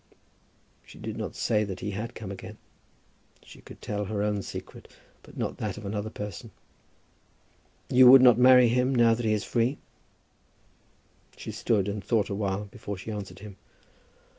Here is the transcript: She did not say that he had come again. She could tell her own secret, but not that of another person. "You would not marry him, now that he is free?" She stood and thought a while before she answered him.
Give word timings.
She 0.83 0.97
did 0.97 1.15
not 1.15 1.35
say 1.35 1.63
that 1.63 1.81
he 1.81 1.91
had 1.91 2.15
come 2.15 2.31
again. 2.31 2.57
She 3.45 3.61
could 3.61 3.83
tell 3.83 4.05
her 4.05 4.23
own 4.23 4.41
secret, 4.41 4.87
but 5.21 5.37
not 5.37 5.57
that 5.57 5.77
of 5.77 5.85
another 5.85 6.09
person. 6.09 6.49
"You 7.87 8.09
would 8.09 8.23
not 8.23 8.39
marry 8.39 8.67
him, 8.67 8.95
now 8.95 9.13
that 9.13 9.27
he 9.27 9.33
is 9.33 9.43
free?" 9.43 9.77
She 11.37 11.51
stood 11.51 11.87
and 11.87 12.03
thought 12.03 12.29
a 12.29 12.33
while 12.35 12.65
before 12.65 12.97
she 12.97 13.11
answered 13.11 13.41
him. 13.41 13.57